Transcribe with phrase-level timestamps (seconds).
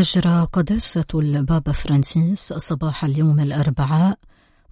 [0.00, 4.18] أجرى قداسة البابا فرانسيس صباح اليوم الأربعاء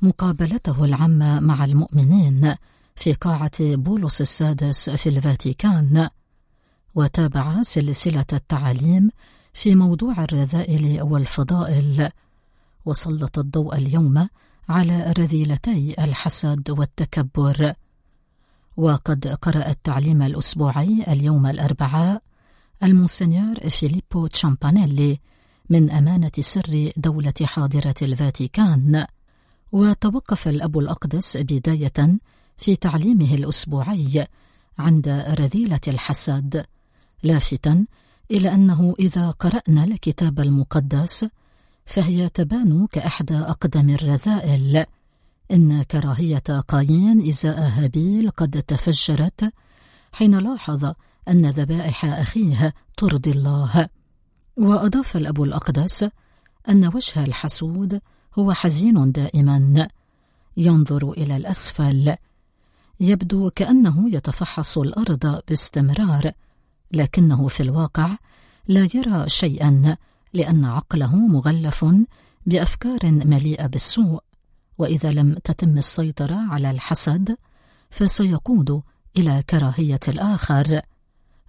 [0.02, 2.54] مقابلته العامة مع المؤمنين
[2.96, 6.08] في قاعة بولس السادس في الفاتيكان
[6.94, 9.10] وتابع سلسلة التعاليم
[9.52, 12.10] في موضوع الرذائل والفضائل.
[12.84, 14.28] وسلط الضوء اليوم
[14.68, 17.72] على رذيلتي الحسد والتكبر.
[18.76, 22.22] وقد قرأ التعليم الأسبوعي اليوم الأربعاء
[22.82, 25.20] المونسنيور فيليبو تشامبانيلي
[25.70, 29.06] من أمانة سر دولة حاضرة الفاتيكان
[29.72, 32.18] وتوقف الأب الأقدس بداية
[32.56, 34.26] في تعليمه الأسبوعي
[34.78, 35.08] عند
[35.40, 36.64] رذيلة الحسد
[37.22, 37.86] لافتا
[38.30, 41.26] إلى أنه إذا قرأنا الكتاب المقدس
[41.86, 44.84] فهي تبان كأحدى أقدم الرذائل.
[45.50, 49.52] إن كراهية قايين إزاء هابيل قد تفجرت
[50.12, 50.92] حين لاحظ
[51.28, 53.88] أن ذبائح أخيه ترضي الله.
[54.56, 56.08] وأضاف الأب الأقدس
[56.68, 58.00] أن وجه الحسود
[58.38, 59.88] هو حزين دائما.
[60.56, 62.14] ينظر إلى الأسفل.
[63.00, 66.32] يبدو كأنه يتفحص الأرض باستمرار
[66.92, 68.16] لكنه في الواقع
[68.68, 69.96] لا يرى شيئا
[70.32, 71.84] لأن عقله مغلف
[72.46, 74.22] بأفكار مليئة بالسوء.
[74.78, 77.36] وإذا لم تتم السيطرة على الحسد
[77.90, 78.82] فسيقود
[79.16, 80.80] إلى كراهية الآخر.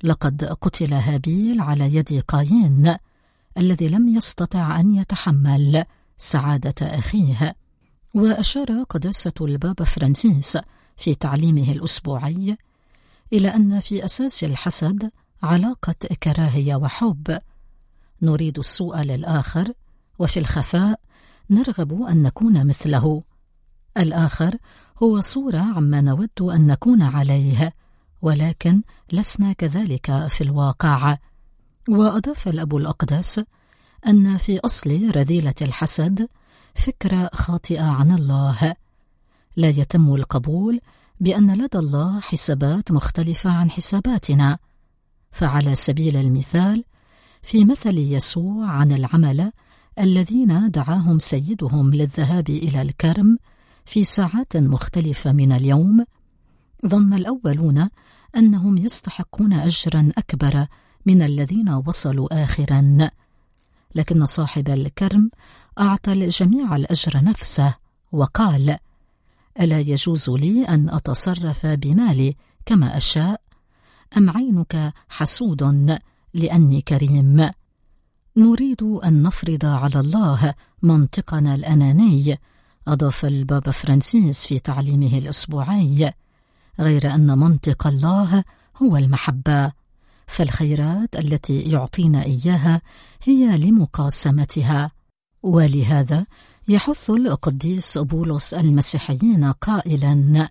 [0.04, 2.96] لقد قتل هابيل على يد قايين
[3.58, 5.86] الذي لم يستطع أن يتحمل
[6.18, 7.56] سعادة أخيه.
[8.14, 10.58] وأشار قداسة البابا فرانسيس
[10.98, 12.58] في تعليمه الأسبوعي
[13.34, 15.12] إلى أن في أساس الحسد
[15.44, 17.40] علاقة كراهية وحب.
[18.22, 19.74] نريد السوء للآخر
[20.20, 21.00] وفي الخفاء
[21.50, 23.24] نرغب أن نكون مثله.
[23.98, 24.58] الآخر
[25.04, 27.74] هو صورة عما نود أن نكون عليه.
[28.22, 28.82] ولكن
[29.12, 31.18] لسنا كذلك في الواقع.
[31.90, 33.42] وأضاف الأب الأقدس
[34.08, 36.28] أن في أصل رذيلة الحسد
[36.76, 38.76] فكرة خاطئة عن الله.
[39.56, 40.80] لا يتم القبول
[41.20, 44.58] بأن لدى الله حسابات مختلفة عن حساباتنا.
[45.32, 46.84] فعلى سبيل المثال
[47.42, 49.52] في مثل يسوع عن العمل
[50.00, 53.38] الذين دعاهم سيدهم للذهاب إلى الكرم
[53.86, 56.06] في ساعات مختلفة من اليوم
[56.88, 57.90] ظن الأولون
[58.36, 60.68] أنهم يستحقون أجرا أكبر
[61.06, 63.10] من الذين وصلوا آخرا.
[63.96, 65.32] لكن صاحب الكرم
[65.80, 67.76] أعطى الجميع الأجر نفسه
[68.12, 68.78] وقال
[69.60, 72.36] ألا يجوز لي أن أتصرف بمالي
[72.66, 73.42] كما أشاء؟
[74.18, 75.98] أم عينك حسود
[76.34, 77.50] لأني كريم؟
[78.38, 82.40] نريد أن نفرض على الله منطقنا الأناني.
[82.88, 86.14] أضاف البابا فرانسيس في تعليمه الأسبوعي.
[86.80, 88.44] غير أن منطق الله
[88.78, 89.72] هو المحبة.
[90.28, 92.82] فالخيرات التي يعطينا إياها
[93.24, 94.92] هي لمقاسمتها.
[95.44, 96.26] ولهذا
[96.68, 100.50] يحث القديس بولس المسيحيين قائلا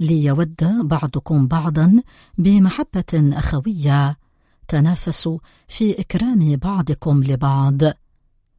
[0.00, 2.02] ليود بعضكم بعضا
[2.38, 4.18] بمحبة أخوية.
[4.68, 7.82] تنافسوا في إكرام بعضكم لبعض.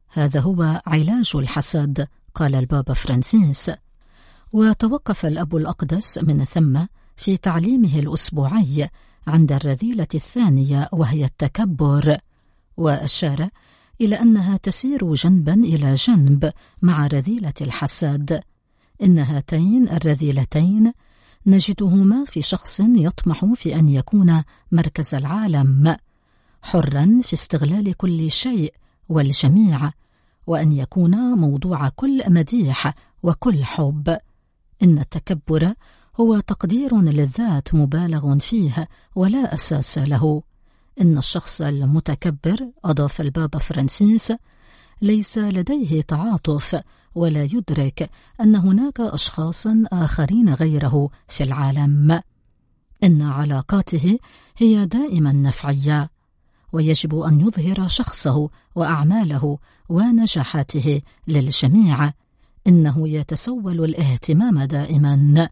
[0.08, 3.70] هذا هو علاج الحسد قال البابا فرانسيس.
[4.52, 6.80] وتوقف الأب الأقدس من ثم
[7.18, 8.88] في تعليمه الأسبوعي
[9.26, 12.18] عند الرذيلة الثانية وهي التكبر
[12.76, 13.48] وأشار
[14.00, 18.40] إلى أنها تسير جنبا إلى جنب مع رذيلة الحسد
[19.02, 20.92] إن هاتين الرذيلتين
[21.46, 24.42] نجدهما في شخص يطمح في أن يكون
[24.72, 25.96] مركز العالم
[26.62, 28.74] حرا في استغلال كل شيء
[29.08, 29.90] والجميع
[30.46, 34.18] وأن يكون موضوع كل مديح وكل حب.
[34.82, 35.74] إن التكبر
[36.20, 40.42] هو تقدير للذات مبالغ فيه ولا أساس له.
[41.00, 44.32] إن الشخص المتكبر أضاف البابا فرانسيس
[45.02, 46.80] ليس لديه تعاطف
[47.14, 48.10] ولا يدرك
[48.40, 52.20] أن هناك أشخاصا آخرين غيره في العالم.
[53.04, 54.18] إن علاقاته
[54.56, 56.10] هي دائما نفعية
[56.72, 62.12] ويجب أن يظهر شخصه وأعماله ونجاحاته للجميع.
[62.66, 65.48] إنه يتسول الاهتمام دائما.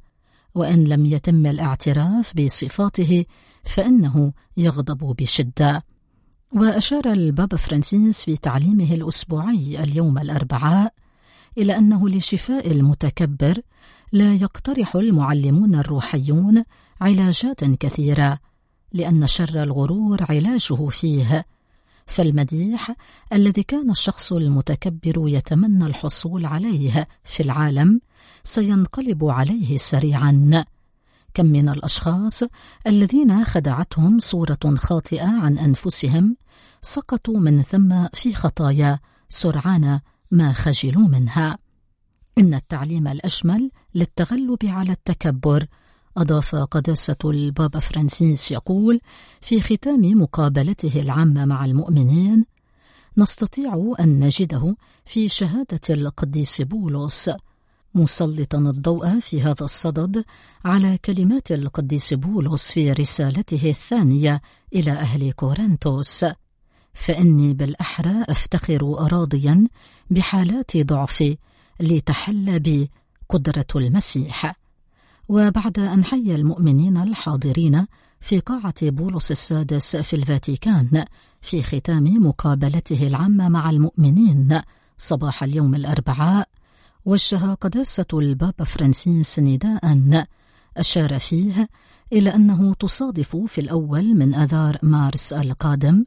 [0.56, 3.24] وإن لم يتم الاعتراف بصفاته
[3.64, 5.84] فإنه يغضب بشدة.
[6.52, 10.94] وأشار البابا فرانسيس في تعليمه الأسبوعي اليوم الأربعاء
[11.58, 13.60] إلى أنه لشفاء المتكبر
[14.12, 16.64] لا يقترح المعلمون الروحيون
[17.00, 18.38] علاجات كثيرة
[18.92, 21.46] لأن شر الغرور علاجه فيه
[22.06, 22.94] فالمديح
[23.32, 28.00] الذي كان الشخص المتكبر يتمنى الحصول عليه في العالم
[28.44, 30.64] سينقلب عليه سريعا.
[31.34, 32.42] كم من الأشخاص
[32.86, 36.36] الذين خدعتهم صورة خاطئة عن أنفسهم
[36.82, 38.98] سقطوا من ثم في خطايا
[39.28, 40.00] سرعان
[40.30, 41.58] ما خجلوا منها.
[42.38, 45.66] إن التعليم الأشمل للتغلب على التكبر
[46.16, 49.00] أضاف قداسة البابا فرانسيس يقول
[49.40, 52.46] في ختام مقابلته العامة مع المؤمنين
[53.18, 57.30] نستطيع أن نجده في شهادة القديس بولس
[57.94, 60.24] مسلطا الضوء في هذا الصدد
[60.64, 64.40] على كلمات القديس بولس في رسالته الثانية
[64.74, 66.24] إلى أهل كورنثوس.
[66.92, 69.68] فإني بالأحرى أفتخر راضيا
[70.10, 71.38] بحالات ضعفي
[71.80, 72.90] لتحل بي
[73.28, 74.65] قدرة المسيح.
[75.28, 77.86] وبعد أن حي المؤمنين الحاضرين
[78.20, 81.04] في قاعة بولس السادس في الفاتيكان
[81.40, 84.60] في ختام مقابلته العامة مع المؤمنين
[84.98, 86.48] صباح اليوم الأربعاء
[87.04, 90.26] وجه قداسة البابا فرانسيس نداء
[90.76, 91.68] أشار فيه
[92.12, 96.04] إلى أنه تصادف في الأول من أذار مارس القادم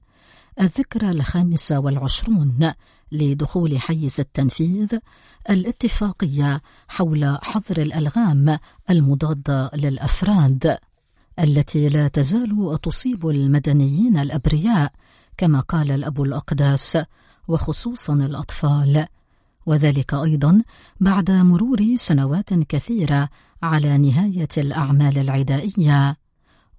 [0.62, 2.74] الذكرى الخامسة والعشرون
[3.12, 5.00] لدخول حيز التنفيذ
[5.50, 8.58] الاتفاقية حول حظر الألغام
[8.90, 10.78] المضادة للأفراد
[11.40, 14.92] التي لا تزال تصيب المدنيين الأبرياء
[15.38, 16.98] كما قال الأب الأقداس
[17.48, 19.06] وخصوصا الأطفال.
[19.66, 20.62] وذلك أيضا
[21.00, 23.30] بعد مرور سنوات كثيرة
[23.64, 26.18] على نهاية الأعمال العدائية.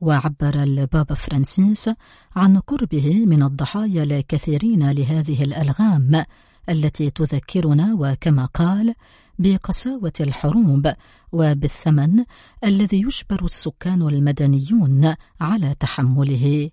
[0.00, 1.90] وعبر البابا فرانسيس
[2.36, 6.24] عن قربه من الضحايا الكثيرين لهذه الألغام
[6.68, 8.94] التي تذكرنا وكما قال
[9.38, 10.92] بقساوة الحروب
[11.32, 12.24] وبالثمن
[12.64, 16.70] الذي يجبر السكان المدنيون على تحمله.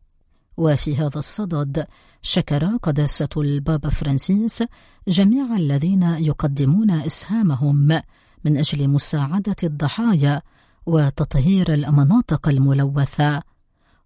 [0.58, 1.86] وفي هذا الصدد
[2.22, 4.64] شكر قداسة البابا فرانسيس
[5.08, 8.02] جميع الذين يقدمون إسهامهم
[8.46, 10.42] من أجل مساعدة الضحايا
[10.88, 13.42] وتطهير المناطق الملوثة.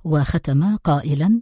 [0.03, 1.41] وختم قائلا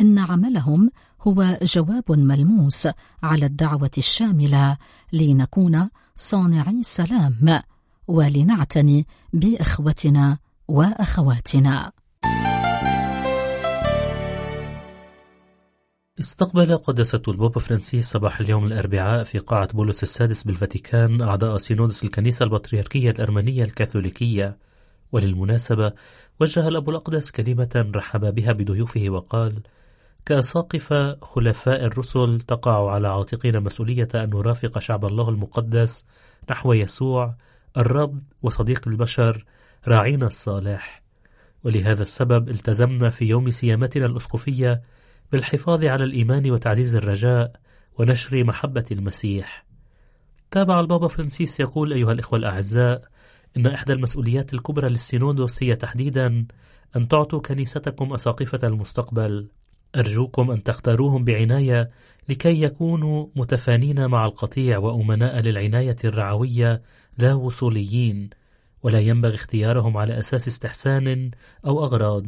[0.00, 0.90] إن عملهم
[1.22, 2.88] هو جواب ملموس
[3.22, 4.76] على الدعوة الشاملة
[5.12, 7.60] لنكون صانعي سلام
[8.08, 10.38] ولنعتني بإخوتنا
[10.68, 11.92] وأخواتنا.
[16.20, 22.44] استقبل قداسة البابا فرانسيس صباح اليوم الأربعاء في قاعة بولس السادس بالفاتيكان أعضاء سينودس الكنيسة
[22.44, 24.69] البطريركية الأرمنية الكاثوليكية.
[25.12, 25.92] وللمناسبة
[26.40, 29.62] وجه الأب الأقدس كلمة رحب بها بضيوفه وقال
[30.26, 36.06] كأساقفة خلفاء الرسل تقع على عاتقنا مسؤولية أن نرافق شعب الله المقدس
[36.50, 37.34] نحو يسوع
[37.76, 39.44] الرب وصديق البشر
[39.88, 41.02] راعينا الصالح.
[41.64, 44.82] ولهذا السبب التزمنا في يوم سيامتنا الأسقفية
[45.32, 47.52] بالحفاظ على الإيمان وتعزيز الرجاء
[47.98, 49.66] ونشر محبة المسيح.
[50.50, 53.09] تابع البابا فرانسيس يقول أيها الإخوة الأعزاء
[53.56, 56.46] إن إحدى المسؤوليات الكبرى للسينودوس هي تحديدا
[56.96, 59.48] أن تعطوا كنيستكم أساقفة المستقبل.
[59.96, 61.90] أرجوكم أن تختاروهم بعناية
[62.28, 66.82] لكي يكونوا متفانين مع القطيع وأمناء للعناية الرعوية
[67.18, 68.30] لا وصوليين
[68.82, 71.30] ولا ينبغي اختيارهم على أساس استحسان
[71.66, 72.26] أو أغراض.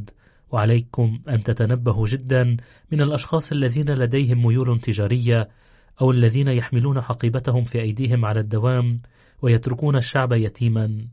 [0.52, 2.56] وعليكم أن تتنبهوا جدا
[2.92, 5.48] من الأشخاص الذين لديهم ميول تجارية
[6.00, 9.00] أو الذين يحملون حقيبتهم في أيديهم على الدوام
[9.42, 11.06] ويتركون الشعب يتيما.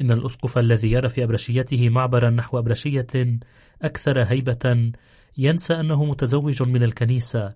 [0.00, 3.38] إن الأسقف الذي يرى في أبرشيته معبرا نحو أبرشية
[3.82, 4.92] أكثر هيبة
[5.38, 7.54] ينسى أنه متزوج من الكنيسة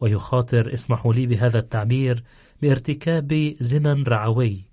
[0.00, 2.24] ويخاطر اسمحوا لي بهذا التعبير
[2.62, 4.64] بارتكاب زنا رعوي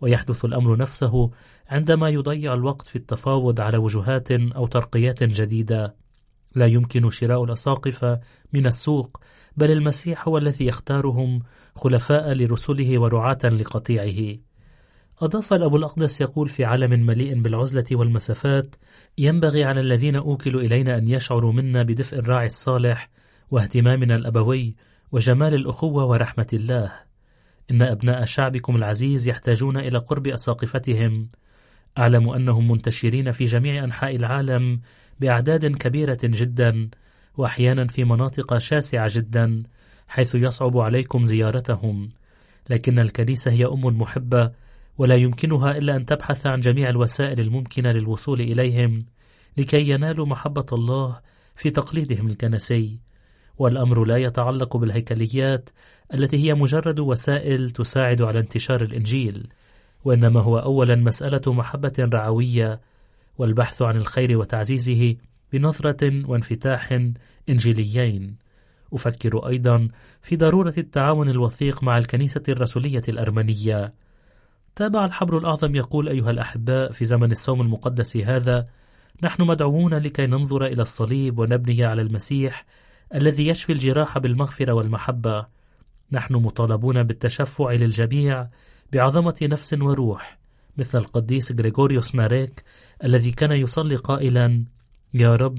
[0.00, 1.30] ويحدث الأمر نفسه
[1.68, 5.94] عندما يضيع الوقت في التفاوض على وجهات أو ترقيات جديدة.
[6.54, 8.20] لا يمكن شراء الأساقفة
[8.52, 9.20] من السوق
[9.56, 11.42] بل المسيح هو الذي يختارهم
[11.74, 14.36] خلفاء لرسله ورعاة لقطيعه.
[15.22, 18.76] أضاف الأبو الأقدس يقول في عالم مليء بالعزلة والمسافات
[19.18, 23.10] ينبغي على الذين أوكلوا إلينا أن يشعروا منا بدفء الراعي الصالح
[23.50, 24.74] واهتمامنا الأبوي
[25.12, 26.92] وجمال الأخوة ورحمة الله.
[27.70, 31.28] إن أبناء شعبكم العزيز يحتاجون إلى قرب أساقفتهم.
[31.98, 34.80] أعلم أنهم منتشرين في جميع أنحاء العالم
[35.20, 36.90] بأعداد كبيرة جدا
[37.36, 39.62] وأحيانا في مناطق شاسعة جدا
[40.08, 42.08] حيث يصعب عليكم زيارتهم.
[42.70, 44.50] لكن الكنيسة هي أم محبة
[44.98, 49.06] ولا يمكنها إلا أن تبحث عن جميع الوسائل الممكنة للوصول إليهم
[49.56, 51.20] لكي ينالوا محبة الله
[51.56, 52.98] في تقليدهم الكنسي.
[53.58, 55.70] والأمر لا يتعلق بالهيكليات
[56.14, 59.46] التي هي مجرد وسائل تساعد على انتشار الإنجيل
[60.04, 62.80] وإنما هو أولا مسألة محبة رعوية
[63.38, 65.16] والبحث عن الخير وتعزيزه
[65.52, 66.98] بنظرة وانفتاح
[67.48, 68.36] إنجيليين.
[68.92, 69.88] أفكر أيضا
[70.22, 73.94] في ضرورة التعاون الوثيق مع الكنيسة الرسولية الأرمنية.
[74.76, 78.66] تابع الحبر الأعظم يقول أيها الأحباء في زمن الصوم المقدس هذا
[79.22, 82.66] نحن مدعوون لكي ننظر إلى الصليب ونبني على المسيح
[83.14, 85.46] الذي يشفي الجراح بالمغفرة والمحبة.
[86.12, 88.48] نحن مطالبون بالتشفع للجميع
[88.92, 90.38] بعظمة نفس وروح
[90.76, 92.64] مثل القديس غريغوريوس ناريك
[93.04, 94.64] الذي كان يصلي قائلا
[95.14, 95.58] يا رب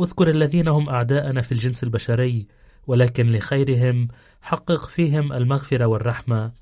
[0.00, 2.46] اذكر الذين هم أعداءنا في الجنس البشري
[2.86, 4.08] ولكن لخيرهم
[4.42, 6.52] حقق فيهم المغفرة والرحمة.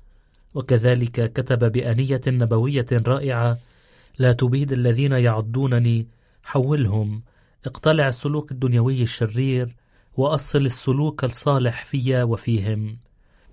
[0.53, 3.57] وكذلك كتب بأنية نبوية رائعة
[4.19, 6.07] لا تبيد الذين يعضونني
[6.43, 7.21] حولهم
[7.65, 9.75] اقتلع السلوك الدنيوي الشرير
[10.17, 12.97] وأصل السلوك الصالح في وفيهم.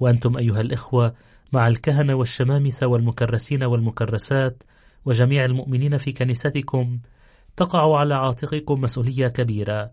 [0.01, 1.15] وأنتم أيها الإخوة
[1.53, 4.63] مع الكهنة والشمامسة والمكرسين والمكرسات
[5.05, 6.99] وجميع المؤمنين في كنيستكم
[7.57, 9.91] تقع على عاتقكم مسؤولية كبيرة.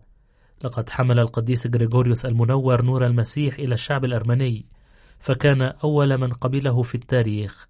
[0.64, 4.66] لقد حمل القديس غريغوريوس المنور نور المسيح إلى الشعب الأرمني
[5.18, 7.68] فكان أول من قبله في التاريخ.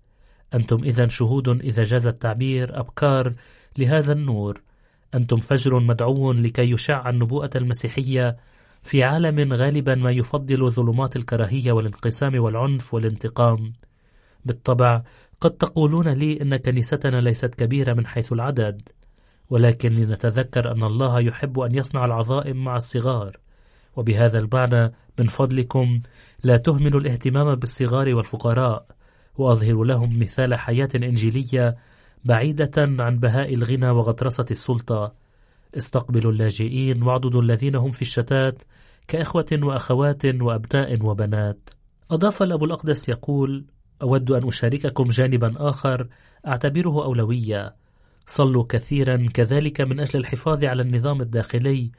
[0.55, 3.35] أنتم إذا شهود إذا جاز التعبير أبكار
[3.79, 4.61] لهذا النور.
[5.15, 8.37] أنتم فجر مدعو لكي يشع النبوءة المسيحية
[8.83, 13.73] في عالم غالبا ما يفضل ظلمات الكراهية والانقسام والعنف والانتقام.
[14.45, 15.03] بالطبع
[15.41, 18.83] قد تقولون لي إن كنيستنا ليست كبيرة من حيث العدد.
[19.51, 23.37] ولكن لنتذكر أن الله يحب أن يصنع العظائم مع الصغار.
[23.97, 26.01] وبهذا المعنى من فضلكم
[26.45, 28.87] لا تهملوا الاهتمام بالصغار والفقراء
[29.39, 31.77] وأظهروا لهم مثال حياة إنجيلية
[32.25, 35.15] بعيدة عن بهاء الغنى وغطرسة السلطة.
[35.77, 38.63] استقبلوا اللاجئين واعضدوا الذين هم في الشتات
[39.09, 41.71] كإخوة وأخوات وأبناء وبنات.
[42.11, 43.65] أضاف الأب الأقدس يقول
[44.03, 46.09] أود أن أشارككم جانبا آخر
[46.47, 47.82] أعتبره أولوية.
[48.33, 51.91] صلوا كثيرا كذلك من أجل الحفاظ على النظام الداخلي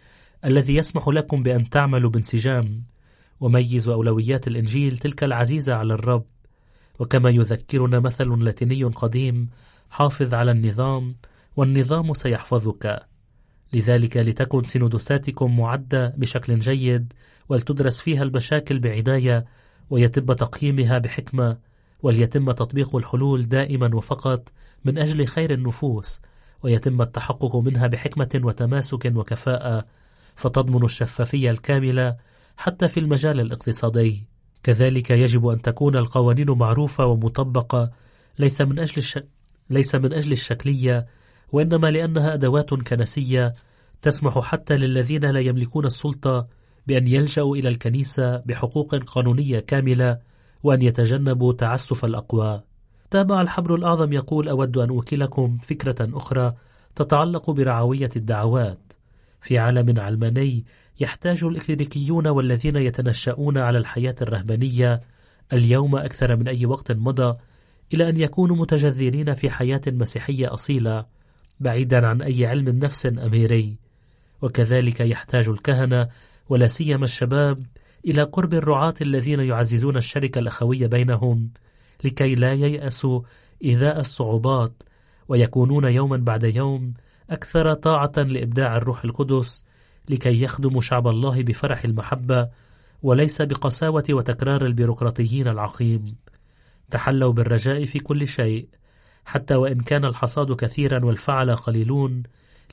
[0.46, 2.84] الذي يسمح لكم بأن تعملوا بانسجام.
[3.40, 6.26] وميزوا أولويات الإنجيل تلك العزيزة على الرب.
[7.00, 9.50] وكما يذكرنا مثل لاتيني قديم
[9.90, 11.16] حافظ على النظام
[11.56, 13.00] والنظام سيحفظك.
[13.74, 17.14] لذلك لتكن سينودوساتكم معدة بشكل جيد
[17.50, 19.46] ولتدرس فيها المشاكل بعناية
[19.90, 21.58] ويتم تقييمها بحكمة
[22.04, 24.52] وليتم تطبيق الحلول دائما وفقط
[24.86, 26.22] من أجل خير النفوس
[26.64, 29.86] ويتم التحقق منها بحكمة وتماسك وكفاءة
[30.36, 32.16] فتضمن الشفافية الكاملة
[32.58, 34.24] حتى في المجال الاقتصادي
[34.64, 37.92] كذلك يجب أن تكون القوانين معروفة ومطبقة
[38.40, 39.20] ليس من أجل الش...
[39.70, 41.06] ليس من أجل الشكلية
[41.52, 43.54] وإنما لأنها أدوات كنسية
[44.02, 46.48] تسمح حتى للذين لا يملكون السلطة
[46.88, 50.20] بأن يلجأوا إلى الكنيسة بحقوق قانونية كاملة
[50.64, 52.64] وأن يتجنبوا تعسف الأقوى.
[53.14, 56.54] تابع الحبر الأعظم يقول أود أن أوكلكم فكرة أخرى
[56.96, 58.94] تتعلق برعوية الدعوات.
[59.42, 60.66] في عالم علماني
[61.00, 65.00] يحتاج الإكلينيكيون والذين يتنشأون على الحياة الرهبانية
[65.54, 67.38] اليوم أكثر من أي وقت مضى
[67.94, 71.06] إلى أن يكونوا متجذرين في حياة مسيحية أصيلة
[71.60, 73.76] بعيدا عن أي علم نفس أميري
[74.42, 76.10] وكذلك يحتاج الكهنة
[76.50, 77.66] ولا سيما الشباب
[78.06, 81.50] إلى قرب الرعاة الذين يعززون الشركة الأخوية بينهم
[82.04, 83.22] لكي لا ييأسوا
[83.64, 84.84] إيذاء الصعوبات
[85.28, 86.94] ويكونون يوما بعد يوم
[87.30, 89.66] أكثر طاعة لإبداع الروح القدس
[90.10, 92.50] لكي يخدموا شعب الله بفرح المحبة
[93.04, 96.16] وليس بقساوة وتكرار البيروقراطيين العقيم.
[96.92, 98.68] تحلوا بالرجاء في كل شيء
[99.26, 102.24] حتى وإن كان الحصاد كثيرا والفعل قليلون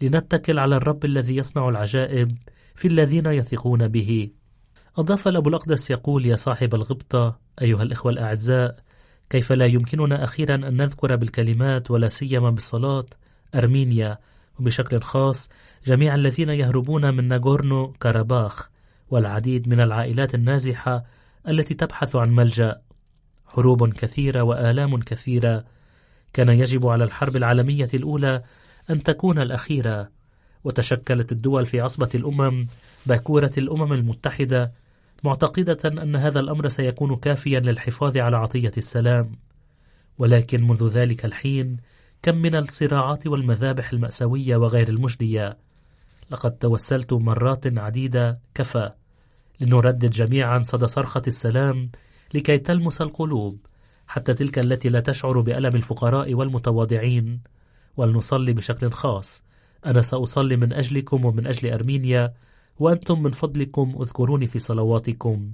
[0.02, 2.38] لنتكل على الرب الذي يصنع العجائب
[2.74, 4.28] في الذين يثقون به.
[4.98, 8.76] أضاف الأبو الأقدس يقول يا صاحب الغبطة أيها الإخوة الأعزاء
[9.30, 13.06] كيف لا يمكننا أخيرا أن نذكر بالكلمات ولا سيما بالصلاة؟
[13.54, 14.18] أرمينيا.
[14.58, 15.50] وبشكل خاص
[15.86, 18.70] جميع الذين يهربون من ناغورنو كاراباخ
[19.10, 21.04] والعديد من العائلات النازحة
[21.48, 22.80] التي تبحث عن ملجأ.
[23.46, 25.64] حروب كثيرة وآلام كثيرة.
[26.32, 28.42] كان يجب على الحرب العالمية الأولى
[28.90, 30.08] أن تكون الأخيرة.
[30.64, 32.66] وتشكلت الدول في عصبة الأمم
[33.06, 34.72] باكورة الأمم المتحدة
[35.24, 39.32] معتقدة أن هذا الأمر سيكون كافيا للحفاظ على عطية السلام.
[40.18, 41.76] ولكن منذ ذلك الحين
[42.22, 45.58] كم من الصراعات والمذابح المأساوية وغير المجدية.
[46.30, 48.90] لقد توسلت مرات عديدة كفى
[49.60, 51.90] لنردد جميعا صدى صرخة السلام
[52.34, 53.58] لكي تلمس القلوب
[54.06, 57.40] حتى تلك التي لا تشعر بألم الفقراء والمتواضعين.
[57.96, 59.42] ولنصلي بشكل خاص.
[59.86, 62.34] أنا سأصلي من أجلكم ومن أجل أرمينيا.
[62.80, 65.52] وأنتم من فضلكم اذكروني في صلواتكم.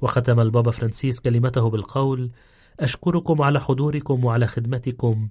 [0.00, 2.30] وختم البابا فرانسيس كلمته بالقول
[2.80, 5.28] أشكركم على حضوركم وعلى خدمتكم.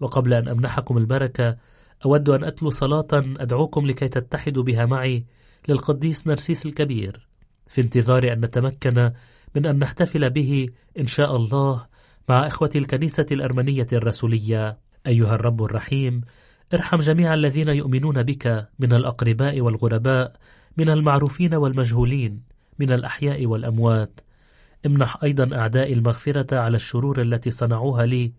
[0.00, 1.56] وقبل أن أمنحكم البركة
[2.04, 5.24] أود أن أتلو صلاة أدعوكم لكي تتحدوا بها معي
[5.68, 7.28] للقديس نرسيس الكبير
[7.66, 9.12] في انتظار أن نتمكن
[9.54, 11.86] من أن نحتفل به إن شاء الله
[12.28, 14.78] مع إخوة الكنيسة الأرمنية الرسولية.
[15.06, 16.20] أيها الرب الرحيم
[16.74, 20.36] ارحم جميع الذين يؤمنون بك من الأقرباء والغرباء
[20.76, 22.42] من المعروفين والمجهولين
[22.78, 24.20] من الأحياء والأموات.
[24.86, 28.32] امنح أيضا أعداء المغفرة على الشرور التي صنعوها لي.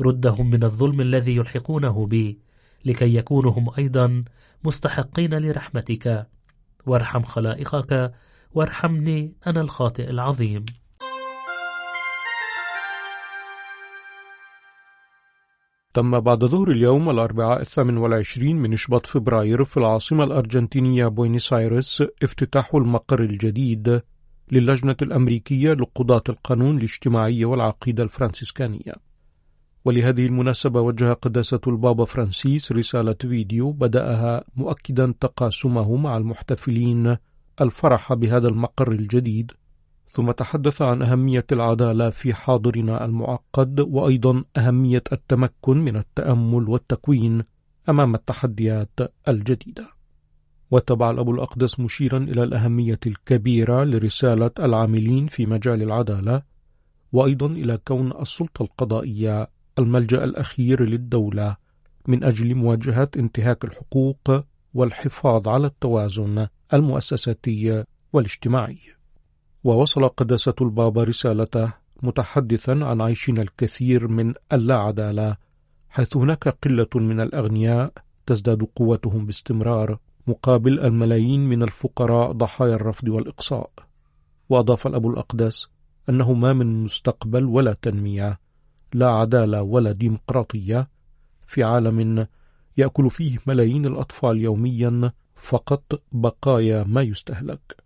[0.00, 2.38] ردهم من الظلم الذي يلحقونه بي
[2.84, 4.24] لكي يكونوا هم أيضا
[4.64, 6.26] مستحقين لرحمتك.
[6.86, 8.12] وارحم خلائقك
[8.52, 10.64] وارحمني أنا الخاطئ العظيم.
[15.94, 22.04] تم بعد ظهر اليوم الأربعاء الثامن والعشرين من شباط فبراير في العاصمة الأرجنتينية بوينيس آيرس
[22.22, 24.02] افتتاح المقر الجديد
[24.52, 28.92] للجنة الأمريكية لقضاة القانون الاجتماعي والعقيدة الفرنسيسكانية.
[29.84, 37.16] ولهذه المناسبة وجه قداسة البابا فرانسيس رسالة فيديو بدأها مؤكدا تقاسمه مع المحتفلين
[37.60, 39.52] الفرح بهذا المقر الجديد.
[40.14, 47.42] ثم تحدث عن أهمية العدالة في حاضرنا المعقد وأيضا أهمية التمكن من التأمل والتكوين
[47.88, 49.88] أمام التحديات الجديدة.
[50.70, 56.42] وتبع الأب الأقدس مشيرا إلى الأهمية الكبيرة لرسالة العاملين في مجال العدالة
[57.12, 61.56] وأيضا إلى كون السلطة القضائية الملجأ الأخير للدولة
[62.08, 68.78] من أجل مواجهة انتهاك الحقوق والحفاظ على التوازن المؤسساتي والاجتماعي.
[69.64, 71.72] ووصل قداسة البابا رسالته
[72.02, 75.36] متحدثا عن عيشنا الكثير من اللا عدالة
[75.88, 77.92] حيث هناك قلة من الأغنياء
[78.26, 83.70] تزداد قوتهم باستمرار مقابل الملايين من الفقراء ضحايا الرفض والإقصاء.
[84.48, 85.68] وأضاف الأب الأقدس
[86.08, 88.40] أنه ما من مستقبل ولا تنمية
[88.92, 90.88] لا عدالة ولا ديمقراطية
[91.46, 92.26] في عالم
[92.76, 97.83] يأكل فيه ملايين الأطفال يوميا فقط بقايا ما يستهلك.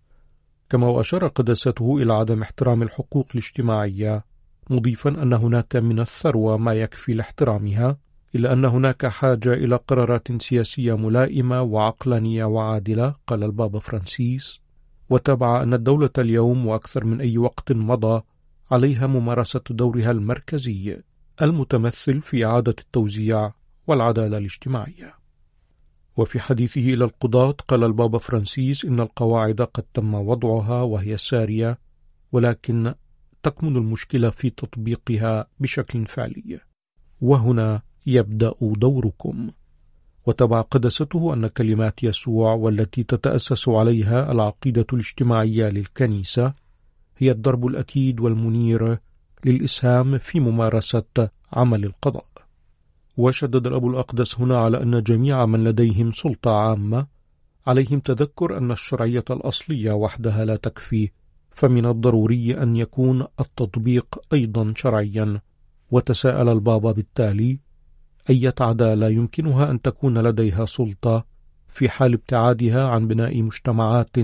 [0.71, 4.25] كما وأشار قداسته إلى عدم احترام الحقوق الاجتماعية
[4.71, 7.97] مضيفا أن هناك من الثروة ما يكفي لاحترامها
[8.35, 14.61] إلا أن هناك حاجة إلى قرارات سياسية ملائمة وعقلانية وعادلة قال البابا فرانسيس.
[15.11, 18.23] وتابع أن الدولة اليوم وأكثر من أي وقت مضى
[18.71, 21.03] عليها ممارسة دورها المركزي
[21.43, 23.53] المتمثل في إعادة التوزيع
[23.87, 25.18] والعدالة الاجتماعية.
[26.19, 31.79] وفي حديثه إلى القضاة قال البابا فرانسيس إن القواعد قد تم وضعها وهي سارية
[32.33, 32.95] ولكن
[33.43, 36.61] تكمن المشكلة في تطبيقها بشكل فعلي.
[37.21, 39.51] وهنا يبدأ دوركم.
[40.27, 46.55] وتبع قدسته أن كلمات يسوع والتي تتأسس عليها العقيدة الاجتماعية للكنيسة
[47.17, 48.99] هي الضرب الأكيد والمنير
[49.45, 52.28] للإسهام في ممارسة عمل القضاء.
[53.19, 57.07] وشدد الأب الأقدس هنا على أن جميع من لديهم سلطة عامة
[57.67, 61.11] عليهم تذكر أن الشرعية الأصلية وحدها لا تكفي
[61.51, 65.41] فمن الضروري أن يكون التطبيق أيضا شرعيا.
[65.91, 67.61] وتساءل البابا بالتالي
[68.31, 71.25] أية عدالة يمكنها أن تكون لديها سلطة
[71.69, 74.17] في حال ابتعادها عن بناء مجتمعات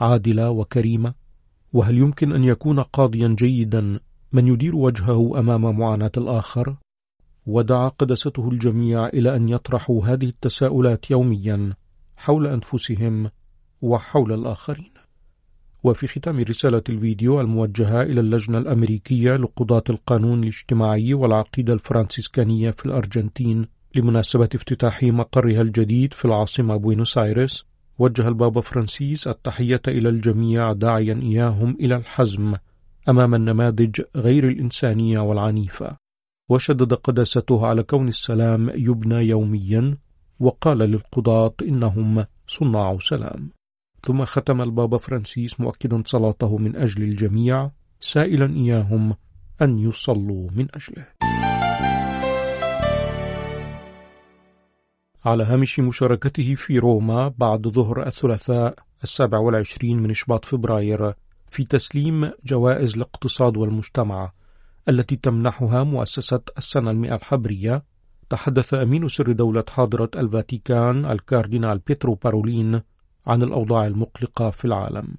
[0.00, 1.14] عادلة وكريمة؟
[1.72, 4.00] وهل يمكن أن يكون قاضيا جيدا
[4.32, 6.76] من يدير وجهه أمام معاناة الآخر؟
[7.46, 11.72] ودعا قدسته الجميع إلى أن يطرحوا هذه التساؤلات يوميا
[12.16, 13.30] حول أنفسهم
[13.82, 14.94] وحول الآخرين.
[15.84, 23.66] وفي ختام رسالة الفيديو الموجهة إلى اللجنة الأمريكية لقضاة القانون الاجتماعي والعقيدة الفرنسيسكانية في الأرجنتين
[23.94, 27.64] لمناسبة افتتاح مقرها الجديد في العاصمة بوينوس آيرس
[27.98, 32.54] وجه البابا فرانسيس التحية إلى الجميع داعيا إياهم إلى الحزم
[33.08, 36.03] أمام النماذج غير الإنسانية والعنيفة.
[36.48, 39.98] وشدد قداسته على كون السلام يبنى يوميا
[40.40, 43.50] وقال للقضاة إنهم صناع سلام.
[44.04, 49.16] ثم ختم البابا فرانسيس مؤكدا صلاته من أجل الجميع سائلا إياهم
[49.62, 51.06] أن يصلوا من أجله.
[55.24, 61.12] على هامش مشاركته في روما بعد ظهر الثلاثاء السابع والعشرين من شباط فبراير
[61.50, 64.32] في تسليم جوائز الاقتصاد والمجتمع
[64.88, 67.84] التي تمنحها مؤسسة السنة المئة الحبرية
[68.28, 72.80] تحدث أمين سر دولة حاضرة الفاتيكان الكاردينال بيترو بارولين
[73.26, 75.14] عن الأوضاع المقلقة في العالم.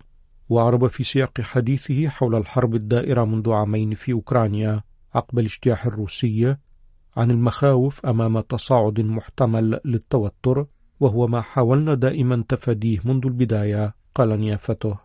[0.49, 4.81] وأعرب في سياق حديثه حول الحرب الدائرة منذ عامين في أوكرانيا
[5.15, 6.55] عقب الاجتياح الروسي
[7.17, 10.65] عن المخاوف أمام تصاعد محتمل للتوتر
[10.99, 15.04] وهو ما حاولنا دائما تفاديه منذ البداية قال نيافته.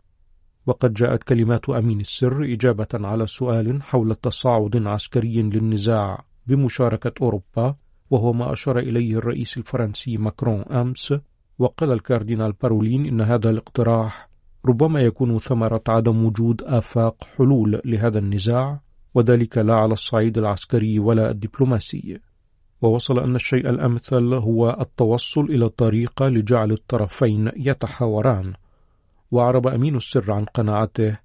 [0.70, 7.74] وقد جاءت كلمات أمين السر إجابة على سؤال حول تصاعد عسكري للنزاع بمشاركة أوروبا
[8.10, 11.14] وهو ما أشار إليه الرئيس الفرنسي ماكرون أمس
[11.58, 14.28] وقال الكاردينال بارولين إن هذا الاقتراح
[14.66, 18.80] ربما يكون ثمرة عدم وجود آفاق حلول لهذا النزاع
[19.14, 22.20] وذلك لا على الصعيد العسكري ولا الدبلوماسي.
[22.82, 28.52] ووصل أن الشيء الأمثل هو التوصل إلى طريقة لجعل الطرفين يتحاوران.
[29.30, 31.18] وأعرب أمين السر عن قناعته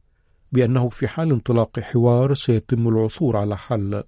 [0.52, 4.04] بأنه في حال انطلاق حوار سيتم العثور على حل.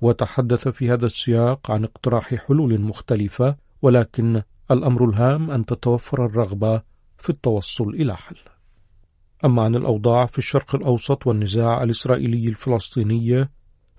[0.00, 6.82] وتحدث في هذا السياق عن اقتراح حلول مختلفة ولكن الأمر الهام أن تتوفر الرغبة
[7.18, 8.36] في التوصل إلى حل.
[9.44, 13.48] أما عن الأوضاع في الشرق الأوسط والنزاع الإسرائيلي الفلسطيني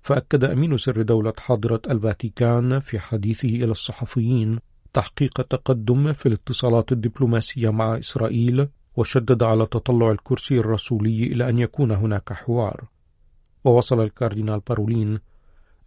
[0.01, 4.59] فأكد أمين سر دولة حاضرة الفاتيكان في حديثه إلى الصحفيين
[4.93, 8.67] تحقيق تقدم في الاتصالات الدبلوماسية مع إسرائيل
[8.99, 12.83] وشدد على تطلع الكرسي الرسولي إلى أن يكون هناك حوار
[13.63, 15.19] ووصل الكاردينال بارولين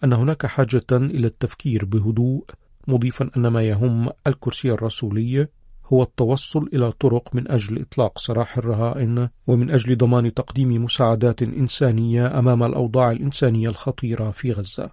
[0.05, 2.45] أن هناك حاجة إلى التفكير بهدوء
[2.89, 5.49] مضيفا أن ما يهم الكرسي الرسولي
[5.87, 12.39] هو التوصل إلى طرق من أجل إطلاق سراح الرهائن ومن أجل ضمان تقديم مساعدات إنسانية
[12.39, 14.91] أمام الأوضاع الإنسانية الخطيرة في غزة.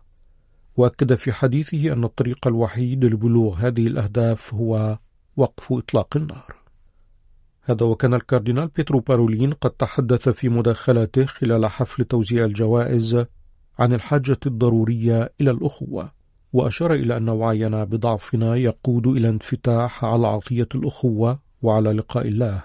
[0.78, 4.98] وأكد في حديثه أن الطريق الوحيد لبلوغ هذه الأهداف هو
[5.38, 6.59] وقف إطلاق النار.
[7.70, 13.26] هذا وكان الكاردينال بيترو بارولين قد تحدث في مداخلته خلال حفل توزيع الجوائز
[13.80, 16.12] عن الحاجة الضرورية إلى الأخوة
[16.54, 22.64] وأشار إلى أن وعينا بضعفنا يقود إلى انفتاح على عطية الأخوة وعلى لقاء الله.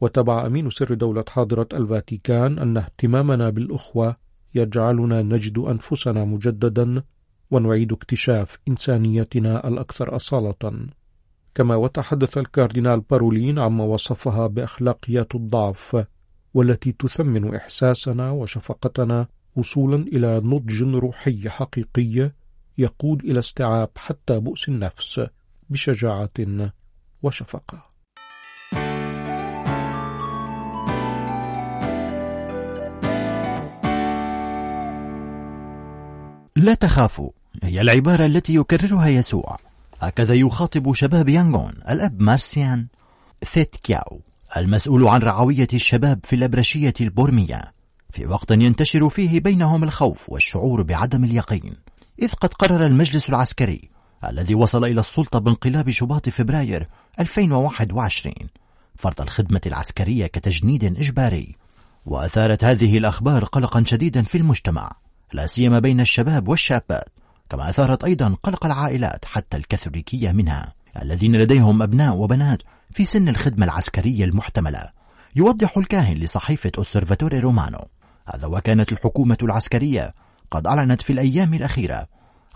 [0.00, 4.16] وتبع أمين سر دولة حاضرة الفاتيكان أن اهتمامنا بالأخوة
[4.54, 7.02] يجعلنا نجد أنفسنا مجددا
[7.50, 10.88] ونعيد اكتشاف إنسانيتنا الأكثر أصالة.
[11.58, 16.04] كما وتحدث الكاردينال بارولين عما وصفها بأخلاقيات الضعف
[16.54, 22.32] والتي تثمن إحساسنا وشفقتنا وصولا إلى نضج روحي حقيقي
[22.78, 25.20] يقود إلى استيعاب حتى بؤس النفس
[25.70, 26.70] بشجاعة
[27.22, 27.82] وشفقة.
[36.56, 37.30] لا تخافوا
[37.62, 39.67] هي العبارة التي يكررها يسوع
[40.00, 42.86] هكذا يخاطب شباب يانغون الأب مارسيان
[43.44, 44.20] ثيت كياو
[44.56, 47.72] المسؤول عن رعوية الشباب في الأبرشية البورمية.
[48.10, 51.76] في وقت ينتشر فيه بينهم الخوف والشعور بعدم اليقين.
[52.22, 53.90] إذ قد قرر المجلس العسكري
[54.28, 56.88] الذي وصل إلى السلطة بانقلاب شباط فبراير
[57.20, 58.34] 2021
[58.96, 61.56] فرض الخدمة العسكرية كتجنيد إجباري.
[62.06, 64.92] وأثارت هذه الأخبار قلقا شديدا في المجتمع.
[65.32, 67.08] لا سيما بين الشباب والشابات.
[67.48, 73.64] كما أثارت أيضا قلق العائلات حتى الكاثوليكية منها الذين لديهم أبناء وبنات في سن الخدمة
[73.64, 74.90] العسكرية المحتملة
[75.36, 77.88] يوضح الكاهن لصحيفة أوسرفاتوري رومانو.
[78.34, 80.14] هذا وكانت الحكومة العسكرية
[80.50, 82.06] قد أعلنت في الأيام الأخيرة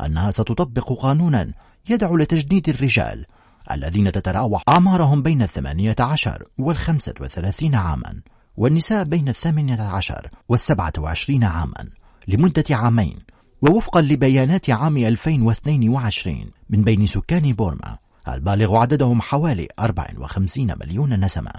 [0.05, 1.53] أنها ستطبق قانونا
[1.91, 3.27] يدعو لتجنيد الرجال
[3.71, 8.23] الذين تتراوح أعمارهم بين الثمانية عشر والخمسة وثلاثين عاما
[8.57, 11.89] والنساء بين الثامنة عشر والسبعة وعشرين عاما
[12.29, 13.19] لمدة عامين.
[13.63, 17.99] ووفقا لبيانات عام 2022 من بين سكان بورما
[18.29, 21.53] البالغ عددهم حوالي 54 مليون نسمة.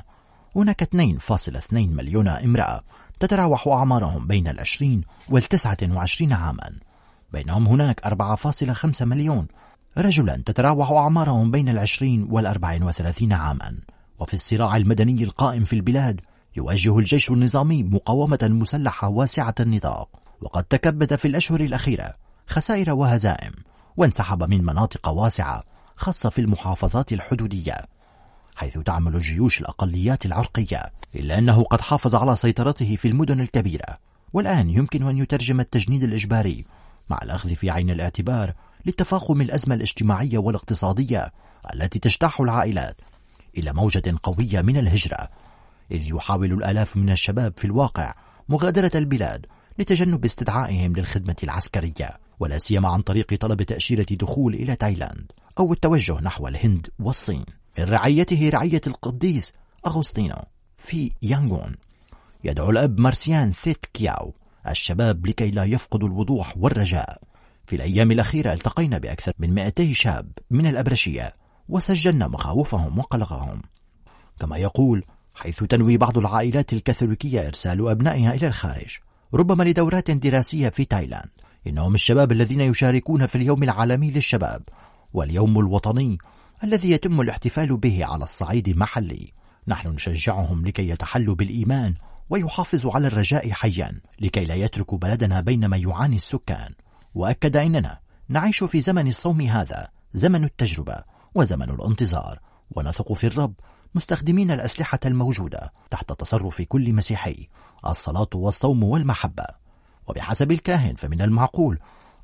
[0.55, 2.81] هناك 2.2 مليون امرأة
[3.19, 6.69] تتراوح أعمارهم بين العشرين والتسعة وعشرين عاما.
[7.33, 9.47] بينهم هناك 4.5 مليون
[9.97, 13.77] رجلا تتراوح أعمارهم بين العشرين والأربع وثلاثين عاما.
[14.19, 16.21] وفي الصراع المدني القائم في البلاد
[16.57, 20.22] يواجه الجيش النظامي مقاومة مسلحة واسعة النطاق.
[20.43, 22.13] وقد تكبد في الأشهر الأخيرة
[22.47, 23.51] خسائر وهزائم
[23.97, 25.63] وانسحب من مناطق واسعة
[25.95, 27.77] خاصة في المحافظات الحدودية
[28.55, 33.97] حيث تعمل جيوش الأقليات العرقية إلا أنه قد حافظ على سيطرته في المدن الكبيرة.
[34.33, 36.65] والآن يمكن أن يترجم التجنيد الإجباري
[37.09, 38.53] مع الأخذ في عين الاعتبار
[38.85, 41.31] لتفاقم الأزمة الاجتماعية والاقتصادية
[41.73, 42.95] التي تجتاح العائلات
[43.57, 45.29] إلى موجة قوية من الهجرة
[45.91, 48.13] إذ يحاول الآلاف من الشباب في الواقع
[48.49, 49.45] مغادرة البلاد
[49.79, 56.21] لتجنب استدعائهم للخدمة العسكرية ولا سيما عن طريق طلب تأشيرة دخول إلى تايلاند أو التوجه
[56.21, 57.45] نحو الهند والصين.
[57.79, 59.53] من رعيته رعية القديس
[59.87, 60.35] أغسطينو
[60.77, 61.75] في يانغون.
[62.43, 64.33] يدعو الأب مارسيان ثيت كياو
[64.69, 67.21] الشباب لكي لا يفقدوا الوضوح والرجاء.
[67.65, 71.35] في الأيام الأخيرة التقينا بأكثر من 200 شاب من الأبرشية
[71.69, 73.61] وسجلنا مخاوفهم وقلقهم.
[74.39, 75.03] كما يقول
[75.35, 78.97] حيث تنوي بعض العائلات الكاثوليكية إرسال أبنائها إلى الخارج
[79.33, 81.29] ربما لدورات دراسية في تايلاند.
[81.67, 84.63] إنهم الشباب الذين يشاركون في اليوم العالمي للشباب
[85.13, 86.17] واليوم الوطني
[86.63, 89.33] الذي يتم الاحتفال به على الصعيد المحلي.
[89.67, 91.93] نحن نشجعهم لكي يتحلوا بالإيمان
[92.29, 96.73] ويحافظوا على الرجاء حيا لكي لا يتركوا بلدنا بينما يعاني السكان.
[97.15, 101.03] وأكد أننا نعيش في زمن الصوم هذا زمن التجربة
[101.35, 102.39] وزمن الانتظار.
[102.71, 103.53] ونثق في الرب
[103.95, 107.47] مستخدمين الأسلحة الموجودة تحت تصرف كل مسيحي.
[107.85, 109.45] الصلاة والصوم والمحبة.
[110.07, 111.79] وبحسب الكاهن فمن المعقول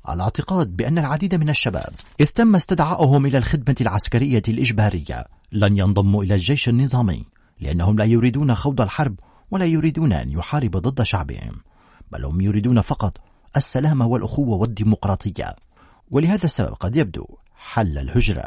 [0.08, 6.34] الاعتقاد بأن العديد من الشباب إذ تم استدعائهم إلى الخدمة العسكرية الإجبارية لن ينضموا إلى
[6.34, 7.24] الجيش النظامي
[7.60, 9.14] لأنهم لا يريدون خوض الحرب
[9.50, 11.60] ولا يريدون أن يحارب ضد شعبهم
[12.12, 13.18] بل هم يريدون فقط
[13.56, 15.56] السلام والأخوة والديمقراطية.
[16.10, 18.44] ولهذا السبب قد يبدو حل الهجرة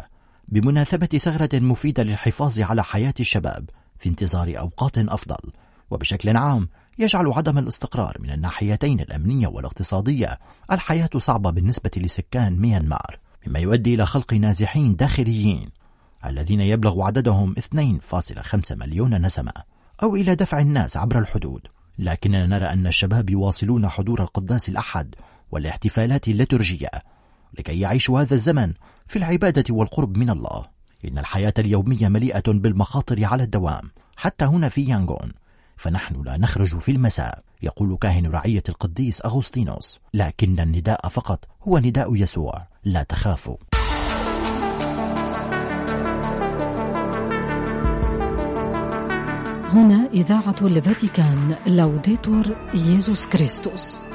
[0.48, 5.52] بمناسبة ثغرة مفيدة للحفاظ على حياة الشباب في انتظار أوقات أفضل.
[5.92, 10.40] وبشكل عام يجعل عدم الاستقرار من الناحيتين الأمنية والاقتصادية
[10.72, 15.70] الحياة صعبة بالنسبة لسكان ميانمار مما يؤدي إلى خلق نازحين داخليين
[16.26, 19.52] الذين يبلغ عددهم 2.5 مليون نسمة
[20.04, 21.62] أو إلى دفع الناس عبر الحدود.
[22.00, 25.16] لكننا نرى أن الشباب يواصلون حضور القداس الأحد
[25.52, 26.90] والاحتفالات الليتورجية
[27.60, 28.74] لكي يعيشوا هذا الزمن
[29.08, 30.66] في العبادة والقرب من الله.
[31.06, 35.32] إن الحياة اليومية مليئة بالمخاطر على الدوام حتى هنا في يانغون.
[35.78, 40.00] فنحن لا نخرج في المساء يقول كاهن رعية القديس أغسطينوس.
[40.14, 43.58] لكن النداء فقط هو نداء يسوع لا تخافوا.
[49.74, 54.13] هنا إذاعة الفاتيكان لوديتور ييسوس كريستوس